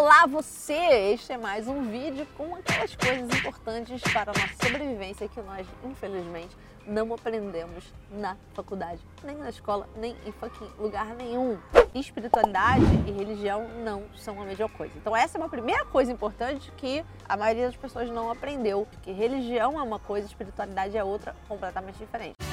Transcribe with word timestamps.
Olá 0.00 0.24
você! 0.26 1.12
Este 1.12 1.34
é 1.34 1.36
mais 1.36 1.68
um 1.68 1.90
vídeo 1.90 2.26
com 2.34 2.54
aquelas 2.54 2.96
coisas 2.96 3.38
importantes 3.38 4.00
para 4.10 4.32
a 4.32 4.34
nossa 4.34 4.54
sobrevivência 4.66 5.28
que 5.28 5.42
nós, 5.42 5.66
infelizmente, 5.84 6.56
não 6.86 7.12
aprendemos 7.12 7.84
na 8.10 8.34
faculdade, 8.54 8.98
nem 9.22 9.36
na 9.36 9.50
escola, 9.50 9.86
nem 9.96 10.16
em 10.24 10.32
fucking 10.32 10.70
lugar 10.78 11.14
nenhum. 11.16 11.58
Espiritualidade 11.94 12.82
e 13.06 13.10
religião 13.10 13.68
não 13.84 14.04
são 14.16 14.40
a 14.40 14.44
mesma 14.46 14.70
coisa. 14.70 14.94
Então 14.96 15.14
essa 15.14 15.36
é 15.36 15.38
uma 15.38 15.50
primeira 15.50 15.84
coisa 15.84 16.10
importante 16.10 16.72
que 16.78 17.04
a 17.28 17.36
maioria 17.36 17.66
das 17.66 17.76
pessoas 17.76 18.08
não 18.08 18.30
aprendeu, 18.30 18.88
que 19.02 19.12
religião 19.12 19.78
é 19.78 19.82
uma 19.82 19.98
coisa, 19.98 20.26
espiritualidade 20.26 20.96
é 20.96 21.04
outra 21.04 21.36
completamente 21.46 21.98
diferente. 21.98 22.49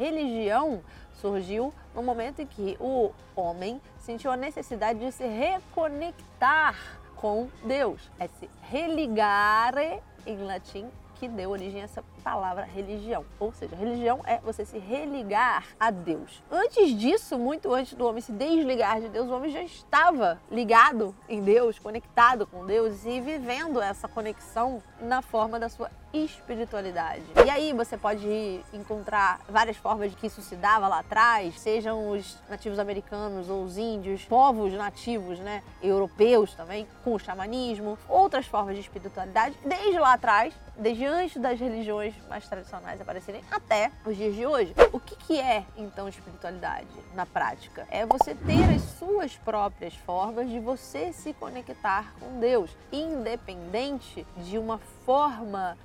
Religião 0.00 0.80
surgiu 1.12 1.74
no 1.94 2.02
momento 2.02 2.40
em 2.40 2.46
que 2.46 2.74
o 2.80 3.12
homem 3.36 3.80
sentiu 3.98 4.30
a 4.30 4.36
necessidade 4.36 4.98
de 4.98 5.12
se 5.12 5.26
reconectar 5.26 6.74
com 7.16 7.48
Deus, 7.64 8.10
é 8.18 8.26
se 8.26 8.48
religare 8.62 10.00
em 10.26 10.38
latim 10.42 10.88
que 11.20 11.28
deu 11.28 11.50
origem 11.50 11.82
a 11.82 11.84
essa 11.84 12.02
palavra 12.24 12.64
religião. 12.64 13.26
Ou 13.38 13.52
seja, 13.52 13.76
religião 13.76 14.20
é 14.24 14.38
você 14.38 14.64
se 14.64 14.78
religar 14.78 15.66
a 15.78 15.90
Deus. 15.90 16.42
Antes 16.50 16.98
disso, 16.98 17.38
muito 17.38 17.72
antes 17.74 17.92
do 17.92 18.06
homem 18.06 18.22
se 18.22 18.32
desligar 18.32 19.02
de 19.02 19.10
Deus, 19.10 19.28
o 19.28 19.34
homem 19.34 19.50
já 19.50 19.62
estava 19.62 20.40
ligado 20.50 21.14
em 21.28 21.42
Deus, 21.42 21.78
conectado 21.78 22.46
com 22.46 22.64
Deus 22.64 23.04
e 23.04 23.20
vivendo 23.20 23.82
essa 23.82 24.08
conexão 24.08 24.82
na 24.98 25.20
forma 25.20 25.60
da 25.60 25.68
sua 25.68 25.90
espiritualidade. 26.12 27.22
E 27.44 27.50
aí 27.50 27.72
você 27.72 27.96
pode 27.96 28.60
encontrar 28.72 29.40
várias 29.48 29.76
formas 29.76 30.10
de 30.10 30.16
que 30.16 30.26
isso 30.26 30.42
se 30.42 30.56
dava 30.56 30.88
lá 30.88 31.00
atrás, 31.00 31.58
sejam 31.60 32.10
os 32.10 32.36
nativos 32.48 32.78
americanos 32.78 33.48
ou 33.48 33.62
os 33.62 33.78
índios, 33.78 34.24
povos 34.24 34.72
nativos, 34.72 35.38
né, 35.38 35.62
europeus 35.82 36.54
também, 36.54 36.86
com 37.04 37.14
o 37.14 37.18
xamanismo, 37.18 37.96
outras 38.08 38.46
formas 38.46 38.74
de 38.74 38.80
espiritualidade, 38.80 39.56
desde 39.64 39.98
lá 39.98 40.14
atrás, 40.14 40.52
desde 40.76 41.06
antes 41.10 41.40
das 41.40 41.58
religiões 41.58 42.14
mais 42.28 42.48
tradicionais 42.48 43.00
aparecerem 43.00 43.42
até 43.50 43.90
os 44.06 44.16
dias 44.16 44.34
de 44.34 44.46
hoje. 44.46 44.72
O 44.92 45.00
que, 45.00 45.16
que 45.16 45.40
é 45.40 45.64
então 45.76 46.08
espiritualidade 46.08 46.86
na 47.14 47.26
prática? 47.26 47.86
É 47.90 48.06
você 48.06 48.34
ter 48.34 48.62
as 48.74 48.82
suas 48.98 49.36
próprias 49.36 49.94
formas 49.94 50.48
de 50.48 50.60
você 50.60 51.12
se 51.12 51.32
conectar 51.32 52.14
com 52.20 52.38
Deus, 52.38 52.70
independente 52.92 54.26
de 54.36 54.56
uma 54.56 54.78
forma 54.78 54.99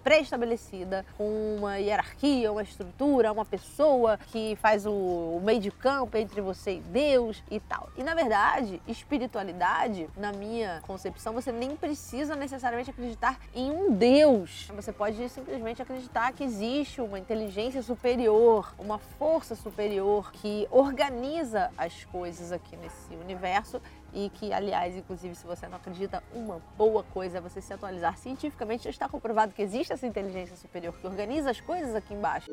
pré-estabelecida, 0.04 1.06
com 1.18 1.56
uma 1.58 1.78
hierarquia, 1.78 2.52
uma 2.52 2.64
estrutura, 2.64 3.32
uma 3.32 3.46
pessoa 3.46 4.18
que 4.28 4.56
faz 4.62 4.86
o 4.86 5.40
meio 5.44 5.60
de 5.60 5.72
campo 5.72 6.18
entre 6.18 6.42
você 6.42 6.76
e 6.76 6.80
Deus 6.80 7.44
e 7.50 7.60
tal. 7.60 7.90
E 7.98 8.04
na 8.04 8.14
verdade, 8.14 8.82
espiritualidade, 8.88 10.08
na 10.16 10.32
minha 10.32 10.82
concepção, 10.86 11.34
você 11.34 11.52
nem 11.52 11.76
precisa 11.76 12.36
necessariamente 12.36 12.90
acreditar 12.90 13.40
em 13.54 13.72
um 13.72 13.92
Deus. 13.92 14.70
Você 14.76 14.92
pode 14.92 15.28
simplesmente 15.30 15.82
acreditar 15.82 16.32
que 16.34 16.44
existe 16.44 17.02
uma 17.02 17.20
inteligência 17.20 17.82
superior, 17.82 18.74
uma 18.78 18.98
força 18.98 19.56
superior 19.56 20.32
que 20.32 20.68
organiza 20.72 21.72
as 21.78 22.06
coisas 22.06 22.52
aqui 22.52 22.76
nesse 22.78 23.16
universo 23.16 23.82
e 24.16 24.30
que, 24.30 24.54
aliás, 24.54 24.96
inclusive, 24.96 25.36
se 25.36 25.46
você 25.46 25.68
não 25.68 25.76
acredita, 25.76 26.24
uma 26.34 26.62
boa 26.78 27.04
coisa 27.04 27.38
é 27.38 27.42
você 27.42 27.60
se 27.60 27.74
atualizar 27.74 28.18
cientificamente. 28.18 28.86
Já 28.86 28.90
está 28.90 29.10
comprovado 29.10 29.54
que 29.54 29.62
existe 29.62 29.92
essa 29.92 30.08
inteligência 30.08 30.56
superior 30.56 30.94
que 30.98 31.06
organiza 31.06 31.52
as 31.52 31.60
coisas 31.60 31.94
aqui 31.94 32.14
embaixo. 32.14 32.50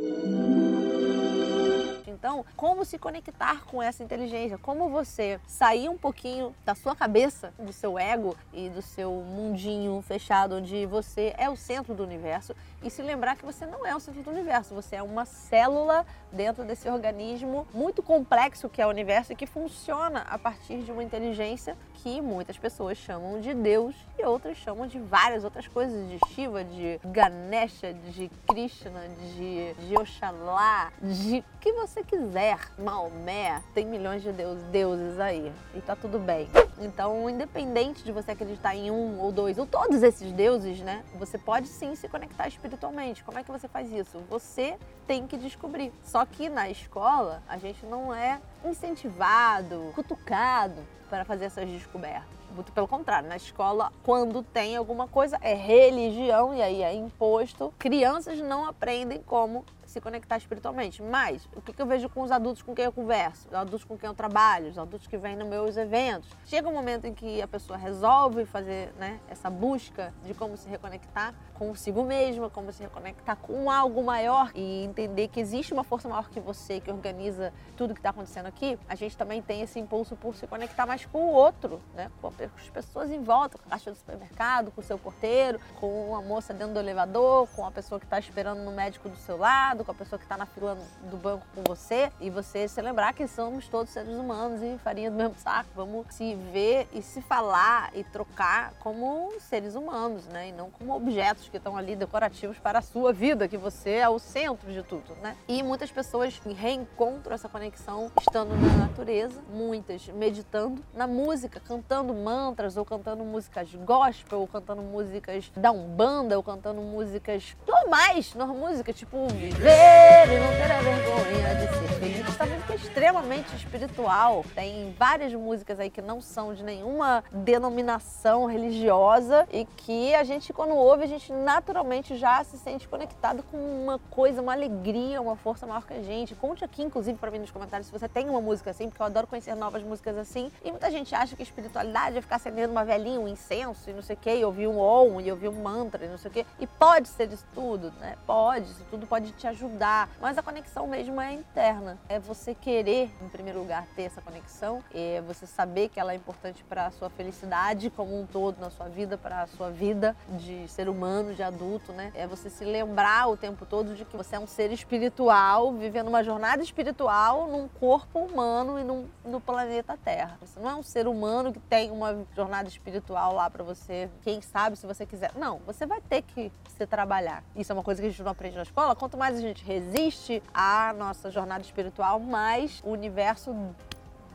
Então, 2.10 2.44
como 2.56 2.84
se 2.84 2.98
conectar 2.98 3.64
com 3.64 3.82
essa 3.82 4.02
inteligência? 4.02 4.58
Como 4.58 4.88
você 4.88 5.40
sair 5.46 5.88
um 5.88 5.96
pouquinho 5.96 6.54
da 6.64 6.74
sua 6.74 6.94
cabeça, 6.96 7.52
do 7.58 7.72
seu 7.72 7.98
ego 7.98 8.36
e 8.52 8.68
do 8.68 8.82
seu 8.82 9.12
mundinho 9.12 10.02
fechado, 10.02 10.56
onde 10.56 10.86
você 10.86 11.34
é 11.36 11.48
o 11.48 11.56
centro 11.56 11.94
do 11.94 12.02
universo, 12.02 12.54
e 12.82 12.90
se 12.90 13.02
lembrar 13.02 13.36
que 13.36 13.44
você 13.44 13.64
não 13.66 13.86
é 13.86 13.94
o 13.94 14.00
centro 14.00 14.22
do 14.22 14.30
universo, 14.30 14.74
você 14.74 14.96
é 14.96 15.02
uma 15.02 15.24
célula 15.24 16.04
dentro 16.32 16.64
desse 16.64 16.88
organismo 16.88 17.66
muito 17.72 18.02
complexo 18.02 18.68
que 18.68 18.80
é 18.80 18.86
o 18.86 18.90
universo 18.90 19.32
e 19.32 19.36
que 19.36 19.46
funciona 19.46 20.22
a 20.28 20.38
partir 20.38 20.78
de 20.78 20.90
uma 20.90 21.02
inteligência 21.02 21.76
que 21.94 22.20
muitas 22.20 22.58
pessoas 22.58 22.98
chamam 22.98 23.40
de 23.40 23.54
Deus 23.54 23.94
e 24.18 24.24
outras 24.24 24.56
chamam 24.56 24.86
de 24.86 24.98
várias 24.98 25.44
outras 25.44 25.68
coisas, 25.68 26.08
de 26.08 26.18
Shiva, 26.30 26.64
de 26.64 27.00
Ganesha, 27.04 27.92
de 27.92 28.30
Krishna, 28.48 29.08
de, 29.36 29.74
de 29.74 29.96
Oxalá, 29.96 30.92
de 31.00 31.44
que 31.60 31.72
você 31.72 31.91
quiser. 32.02 32.58
Maomé, 32.78 33.60
tem 33.74 33.84
milhões 33.84 34.22
de 34.22 34.32
deus, 34.32 34.62
deuses 34.64 35.18
aí 35.18 35.52
e 35.74 35.80
tá 35.80 35.94
tudo 35.94 36.18
bem. 36.18 36.48
Então, 36.78 37.28
independente 37.28 38.02
de 38.02 38.12
você 38.12 38.30
acreditar 38.30 38.74
em 38.74 38.90
um 38.90 39.20
ou 39.20 39.30
dois 39.30 39.58
ou 39.58 39.66
todos 39.66 40.02
esses 40.02 40.32
deuses, 40.32 40.80
né, 40.80 41.04
você 41.18 41.36
pode 41.36 41.68
sim 41.68 41.94
se 41.94 42.08
conectar 42.08 42.48
espiritualmente. 42.48 43.22
Como 43.22 43.38
é 43.38 43.42
que 43.42 43.50
você 43.50 43.68
faz 43.68 43.92
isso? 43.92 44.18
Você 44.30 44.78
tem 45.06 45.26
que 45.26 45.36
descobrir. 45.36 45.92
Só 46.02 46.24
que 46.24 46.48
na 46.48 46.70
escola 46.70 47.42
a 47.48 47.58
gente 47.58 47.84
não 47.84 48.14
é 48.14 48.40
incentivado, 48.64 49.92
cutucado 49.94 50.82
para 51.10 51.24
fazer 51.24 51.46
essas 51.46 51.68
descobertas. 51.68 52.42
Muito 52.54 52.70
pelo 52.72 52.86
contrário, 52.86 53.28
na 53.28 53.36
escola, 53.36 53.90
quando 54.02 54.42
tem 54.42 54.76
alguma 54.76 55.08
coisa, 55.08 55.38
é 55.40 55.54
religião 55.54 56.54
e 56.54 56.62
aí 56.62 56.82
é 56.82 56.94
imposto. 56.94 57.72
Crianças 57.78 58.38
não 58.38 58.66
aprendem 58.66 59.22
como 59.22 59.64
se 59.92 60.00
conectar 60.00 60.36
espiritualmente. 60.38 61.02
Mas 61.02 61.46
o 61.54 61.60
que, 61.60 61.80
eu 61.80 61.86
vejo 61.86 62.08
com 62.08 62.22
os 62.22 62.30
adultos 62.30 62.62
com 62.62 62.74
quem 62.74 62.84
eu 62.84 62.92
converso, 62.92 63.46
os 63.48 63.54
adultos 63.54 63.84
com 63.84 63.96
quem 63.96 64.08
eu 64.08 64.14
trabalho, 64.14 64.70
os 64.70 64.78
adultos 64.78 65.06
que 65.06 65.16
vêm 65.16 65.36
nos 65.36 65.46
meus 65.46 65.76
eventos? 65.76 66.30
Chega 66.46 66.68
um 66.68 66.72
momento 66.72 67.06
em 67.06 67.14
que 67.14 67.40
a 67.42 67.46
pessoa 67.46 67.76
resolve 67.76 68.44
fazer 68.46 68.92
né, 68.98 69.20
essa 69.28 69.50
busca 69.50 70.12
de 70.24 70.34
como 70.34 70.56
se 70.56 70.68
reconectar 70.68 71.34
consigo 71.54 72.02
mesma, 72.02 72.50
como 72.50 72.72
se 72.72 72.82
reconectar 72.82 73.36
com 73.36 73.70
algo 73.70 74.02
maior 74.02 74.50
e 74.54 74.84
entender 74.84 75.28
que 75.28 75.38
existe 75.38 75.72
uma 75.72 75.84
força 75.84 76.08
maior 76.08 76.28
que 76.28 76.40
você 76.40 76.80
que 76.80 76.90
organiza 76.90 77.52
tudo 77.76 77.94
que 77.94 78.00
está 78.00 78.10
acontecendo 78.10 78.46
aqui. 78.46 78.78
A 78.88 78.94
gente 78.94 79.16
também 79.16 79.42
tem 79.42 79.60
esse 79.60 79.78
impulso 79.78 80.16
por 80.16 80.34
se 80.34 80.46
conectar 80.46 80.86
mais 80.86 81.04
com 81.04 81.26
o 81.26 81.32
outro, 81.32 81.80
né? 81.94 82.10
com 82.20 82.28
as 82.28 82.70
pessoas 82.70 83.10
em 83.10 83.22
volta, 83.22 83.58
com 83.58 83.68
a 83.68 83.70
caixa 83.70 83.90
do 83.90 83.96
supermercado, 83.96 84.70
com 84.72 84.80
o 84.80 84.84
seu 84.84 84.98
porteiro, 84.98 85.60
com 85.78 86.16
a 86.16 86.22
moça 86.22 86.54
dentro 86.54 86.74
do 86.74 86.80
elevador, 86.80 87.46
com 87.54 87.64
a 87.66 87.70
pessoa 87.70 88.00
que 88.00 88.06
está 88.06 88.18
esperando 88.18 88.62
no 88.62 88.72
médico 88.72 89.08
do 89.08 89.16
seu 89.16 89.36
lado 89.36 89.81
com 89.84 89.90
a 89.90 89.94
pessoa 89.94 90.18
que 90.18 90.24
está 90.24 90.36
na 90.36 90.46
fila 90.46 90.76
do 91.10 91.16
banco 91.16 91.46
com 91.54 91.62
você 91.62 92.10
e 92.20 92.30
você 92.30 92.68
se 92.68 92.80
lembrar 92.80 93.12
que 93.12 93.26
somos 93.26 93.68
todos 93.68 93.92
seres 93.92 94.14
humanos 94.14 94.62
e 94.62 94.78
farinha 94.78 95.10
do 95.10 95.16
mesmo 95.16 95.34
saco. 95.36 95.70
Vamos 95.74 96.06
se 96.10 96.34
ver 96.34 96.88
e 96.92 97.02
se 97.02 97.20
falar 97.22 97.90
e 97.94 98.04
trocar 98.04 98.72
como 98.80 99.32
seres 99.40 99.74
humanos, 99.74 100.26
né? 100.26 100.48
E 100.48 100.52
não 100.52 100.70
como 100.70 100.94
objetos 100.94 101.48
que 101.48 101.56
estão 101.56 101.76
ali 101.76 101.96
decorativos 101.96 102.58
para 102.58 102.78
a 102.78 102.82
sua 102.82 103.12
vida, 103.12 103.48
que 103.48 103.56
você 103.56 103.90
é 103.90 104.08
o 104.08 104.18
centro 104.18 104.72
de 104.72 104.82
tudo, 104.82 105.14
né? 105.22 105.36
E 105.48 105.62
muitas 105.62 105.90
pessoas 105.90 106.40
reencontram 106.56 107.34
essa 107.34 107.48
conexão 107.48 108.10
estando 108.20 108.54
na 108.54 108.86
natureza, 108.86 109.40
muitas 109.50 110.06
meditando, 110.08 110.82
na 110.94 111.06
música, 111.06 111.60
cantando 111.60 112.14
mantras 112.14 112.76
ou 112.76 112.84
cantando 112.84 113.24
músicas 113.24 113.74
gospel, 113.74 114.40
ou 114.40 114.46
cantando 114.46 114.82
músicas 114.82 115.50
da 115.56 115.70
Umbanda, 115.70 116.36
ou 116.36 116.42
cantando 116.42 116.80
músicas 116.80 117.56
normais, 117.92 118.34
normais 118.34 118.62
músicas 118.72 118.96
tipo 118.96 119.26
viver 119.28 120.24
e 120.26 120.40
não 120.40 120.48
terá 120.56 120.80
vergonha 120.80 121.54
de 121.56 121.72
ser 121.74 121.94
feliz. 121.98 122.28
Essa 122.28 122.46
música 122.46 122.72
é 122.72 122.76
extremamente 122.76 123.56
espiritual. 123.56 124.44
Tem 124.54 124.94
várias 124.98 125.34
músicas 125.34 125.78
aí 125.78 125.90
que 125.90 126.00
não 126.00 126.20
são 126.20 126.54
de 126.54 126.62
nenhuma 126.62 127.22
denominação 127.30 128.46
religiosa 128.46 129.46
e 129.52 129.66
que 129.76 130.14
a 130.14 130.24
gente, 130.24 130.52
quando 130.52 130.74
ouve, 130.74 131.04
a 131.04 131.06
gente 131.06 131.32
naturalmente 131.32 132.16
já 132.16 132.42
se 132.44 132.56
sente 132.58 132.88
conectado 132.88 133.42
com 133.50 133.58
uma 133.58 133.98
coisa, 134.10 134.40
uma 134.40 134.52
alegria, 134.52 135.20
uma 135.20 135.36
força 135.36 135.66
maior 135.66 135.84
que 135.84 135.92
a 135.92 136.02
gente. 136.02 136.34
Conte 136.34 136.64
aqui, 136.64 136.82
inclusive, 136.82 137.18
para 137.18 137.30
mim 137.30 137.40
nos 137.40 137.50
comentários 137.50 137.88
se 137.88 137.92
você 137.92 138.08
tem 138.08 138.28
uma 138.28 138.40
música 138.40 138.70
assim, 138.70 138.88
porque 138.88 139.02
eu 139.02 139.06
adoro 139.06 139.26
conhecer 139.26 139.54
novas 139.54 139.82
músicas 139.82 140.16
assim. 140.16 140.50
E 140.64 140.70
muita 140.70 140.90
gente 140.90 141.14
acha 141.14 141.36
que 141.36 141.42
espiritualidade 141.42 142.16
é 142.16 142.20
ficar 142.22 142.36
acendendo 142.36 142.72
uma 142.72 142.84
velhinha, 142.84 143.20
um 143.20 143.28
incenso 143.28 143.90
e 143.90 143.92
não 143.92 144.02
sei 144.02 144.16
o 144.16 144.18
quê, 144.18 144.36
e 144.36 144.44
ouvir 144.44 144.66
um 144.66 144.78
om, 144.78 145.20
e 145.20 145.30
ouvir 145.30 145.48
um 145.48 145.62
mantra 145.62 146.04
e 146.04 146.08
não 146.08 146.18
sei 146.18 146.30
o 146.30 146.34
quê. 146.34 146.46
E 146.58 146.66
pode 146.66 147.08
ser 147.08 147.30
isso 147.32 147.44
tudo, 147.54 147.81
né? 148.00 148.16
Pode, 148.26 148.66
isso 148.66 148.84
tudo 148.90 149.06
pode 149.06 149.32
te 149.32 149.46
ajudar, 149.46 150.08
mas 150.20 150.36
a 150.38 150.42
conexão 150.42 150.86
mesmo 150.86 151.20
é 151.20 151.32
interna. 151.32 151.98
É 152.08 152.18
você 152.18 152.54
querer, 152.54 153.10
em 153.20 153.28
primeiro 153.28 153.60
lugar, 153.60 153.86
ter 153.96 154.02
essa 154.02 154.20
conexão, 154.20 154.82
é 154.94 155.20
você 155.22 155.46
saber 155.46 155.88
que 155.88 155.98
ela 155.98 156.12
é 156.12 156.16
importante 156.16 156.62
para 156.64 156.86
a 156.86 156.90
sua 156.90 157.10
felicidade 157.10 157.90
como 157.90 158.18
um 158.18 158.26
todo 158.26 158.58
na 158.60 158.70
sua 158.70 158.88
vida, 158.88 159.16
para 159.16 159.42
a 159.42 159.46
sua 159.46 159.70
vida 159.70 160.16
de 160.28 160.68
ser 160.68 160.88
humano, 160.88 161.34
de 161.34 161.42
adulto, 161.42 161.92
né? 161.92 162.12
É 162.14 162.26
você 162.26 162.50
se 162.50 162.64
lembrar 162.64 163.28
o 163.28 163.36
tempo 163.36 163.64
todo 163.64 163.94
de 163.94 164.04
que 164.04 164.16
você 164.16 164.36
é 164.36 164.38
um 164.38 164.46
ser 164.46 164.70
espiritual, 164.72 165.72
vivendo 165.72 166.08
uma 166.08 166.22
jornada 166.22 166.62
espiritual 166.62 167.48
num 167.48 167.68
corpo 167.68 168.18
humano 168.20 168.78
e 168.78 168.84
num, 168.84 169.06
no 169.24 169.40
planeta 169.40 169.96
Terra. 169.96 170.38
Você 170.40 170.60
não 170.60 170.70
é 170.70 170.74
um 170.74 170.82
ser 170.82 171.06
humano 171.06 171.52
que 171.52 171.60
tem 171.60 171.90
uma 171.90 172.24
jornada 172.34 172.68
espiritual 172.68 173.34
lá 173.34 173.48
para 173.48 173.64
você, 173.64 174.10
quem 174.22 174.40
sabe 174.40 174.76
se 174.76 174.86
você 174.86 175.06
quiser. 175.06 175.32
Não, 175.36 175.58
você 175.66 175.86
vai 175.86 176.00
ter 176.00 176.22
que 176.22 176.52
se 176.76 176.86
trabalhar. 176.86 177.42
Isso 177.56 177.71
é 177.72 177.74
uma 177.74 177.82
coisa 177.82 178.00
que 178.00 178.06
a 178.06 178.10
gente 178.10 178.22
não 178.22 178.30
aprende 178.30 178.56
na 178.56 178.62
escola. 178.62 178.94
Quanto 178.94 179.16
mais 179.16 179.36
a 179.36 179.40
gente 179.40 179.64
resiste 179.64 180.42
à 180.54 180.92
nossa 180.92 181.30
jornada 181.30 181.62
espiritual, 181.62 182.20
mais 182.20 182.80
o 182.84 182.90
universo 182.90 183.54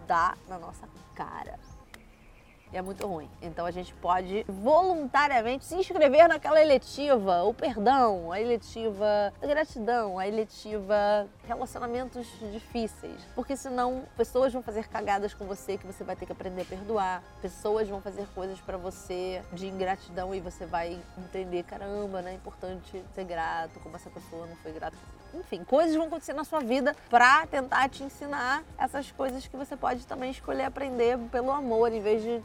dá 0.08 0.36
na 0.48 0.58
nossa 0.58 0.88
cara 1.16 1.60
é 2.78 2.82
muito 2.82 3.06
ruim. 3.08 3.30
Então 3.42 3.66
a 3.66 3.72
gente 3.72 3.94
pode 3.96 4.46
voluntariamente 4.48 5.66
se 5.66 5.76
inscrever 5.76 6.28
naquela 6.28 6.62
eletiva, 6.62 7.44
o 7.44 7.54
perdão, 7.54 8.32
a 8.32 8.40
eletiva 8.40 9.34
a 9.42 9.46
gratidão, 9.46 10.20
a 10.20 10.28
eletiva 10.28 11.28
relacionamentos 11.46 12.28
difíceis. 12.52 13.20
Porque 13.36 13.56
senão 13.56 14.04
pessoas 14.16 14.52
vão 14.54 14.62
fazer 14.62 14.88
cagadas 14.88 15.34
com 15.34 15.46
você 15.46 15.78
que 15.78 15.86
você 15.86 16.04
vai 16.04 16.16
ter 16.16 16.26
que 16.26 16.32
aprender 16.32 16.62
a 16.62 16.66
perdoar. 16.66 17.24
Pessoas 17.42 17.88
vão 17.88 18.02
fazer 18.02 18.28
coisas 18.34 18.60
para 18.60 18.78
você 18.78 19.42
de 19.54 19.68
ingratidão 19.68 20.34
e 20.34 20.40
você 20.40 20.66
vai 20.66 21.00
entender, 21.18 21.64
caramba, 21.64 22.22
né? 22.22 22.32
É 22.32 22.36
importante 22.36 23.04
ser 23.14 23.24
grato, 23.24 23.80
como 23.80 23.96
essa 23.96 24.10
pessoa 24.10 24.46
não 24.46 24.56
foi 24.58 24.72
grata. 24.72 24.98
Enfim, 25.34 25.64
coisas 25.64 25.96
vão 25.96 26.08
acontecer 26.08 26.34
na 26.34 26.44
sua 26.44 26.60
vida 26.60 26.96
para 27.10 27.46
tentar 27.48 27.90
te 27.90 28.04
ensinar 28.04 28.64
essas 28.78 29.12
coisas 29.12 29.46
que 29.48 29.58
você 29.58 29.76
pode 29.76 30.06
também 30.08 30.32
escolher 30.32 30.64
aprender 30.64 31.18
pelo 31.32 31.52
amor, 31.52 31.92
em 31.92 32.02
vez 32.02 32.24
de 32.24 32.42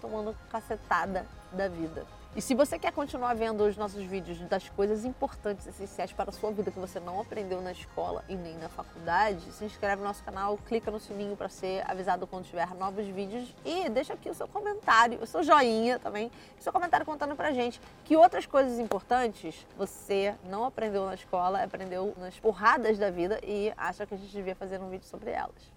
tomando 0.00 0.36
cacetada 0.50 1.26
da 1.52 1.68
vida. 1.68 2.06
E 2.36 2.42
se 2.42 2.54
você 2.54 2.78
quer 2.78 2.92
continuar 2.92 3.34
vendo 3.34 3.64
os 3.64 3.78
nossos 3.78 4.04
vídeos 4.04 4.38
das 4.40 4.68
coisas 4.68 5.06
importantes, 5.06 5.66
essenciais 5.66 6.12
para 6.12 6.28
a 6.28 6.32
sua 6.34 6.52
vida 6.52 6.70
que 6.70 6.78
você 6.78 7.00
não 7.00 7.18
aprendeu 7.18 7.62
na 7.62 7.72
escola 7.72 8.22
e 8.28 8.36
nem 8.36 8.54
na 8.58 8.68
faculdade, 8.68 9.40
se 9.52 9.64
inscreve 9.64 10.02
no 10.02 10.08
nosso 10.08 10.22
canal, 10.22 10.58
clica 10.58 10.90
no 10.90 11.00
sininho 11.00 11.34
para 11.34 11.48
ser 11.48 11.82
avisado 11.90 12.26
quando 12.26 12.44
tiver 12.44 12.68
novos 12.74 13.06
vídeos 13.06 13.54
e 13.64 13.88
deixa 13.88 14.12
aqui 14.12 14.28
o 14.28 14.34
seu 14.34 14.46
comentário, 14.46 15.18
o 15.22 15.26
seu 15.26 15.42
joinha 15.42 15.98
também, 15.98 16.30
o 16.60 16.62
seu 16.62 16.74
comentário 16.74 17.06
contando 17.06 17.34
pra 17.34 17.52
gente 17.52 17.80
que 18.04 18.14
outras 18.18 18.44
coisas 18.44 18.78
importantes 18.78 19.66
você 19.78 20.34
não 20.44 20.66
aprendeu 20.66 21.06
na 21.06 21.14
escola, 21.14 21.62
aprendeu 21.62 22.14
nas 22.18 22.38
porradas 22.38 22.98
da 22.98 23.10
vida 23.10 23.40
e 23.42 23.72
acha 23.78 24.04
que 24.04 24.12
a 24.12 24.18
gente 24.18 24.30
devia 24.30 24.54
fazer 24.54 24.78
um 24.78 24.90
vídeo 24.90 25.06
sobre 25.06 25.30
elas. 25.30 25.75